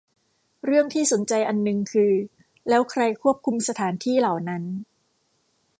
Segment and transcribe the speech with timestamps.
[0.65, 2.13] เรื่องที่สนใจอันนึงคือ
[2.69, 4.63] แล้วใครควบคุมสถานที่เหล่านั้น